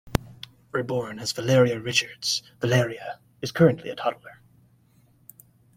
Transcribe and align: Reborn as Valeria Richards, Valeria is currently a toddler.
Reborn 0.71 1.19
as 1.19 1.31
Valeria 1.31 1.79
Richards, 1.79 2.41
Valeria 2.59 3.19
is 3.39 3.51
currently 3.51 3.91
a 3.91 3.95
toddler. 3.95 4.41